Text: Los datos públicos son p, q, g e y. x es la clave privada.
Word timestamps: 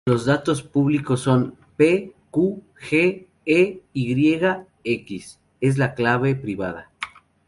Los 0.07 0.25
datos 0.25 0.63
públicos 0.63 1.19
son 1.19 1.53
p, 1.77 2.15
q, 2.31 2.63
g 2.75 3.27
e 3.45 3.83
y. 3.93 4.39
x 4.83 5.39
es 5.61 5.77
la 5.77 5.93
clave 5.93 6.33
privada. 6.33 6.89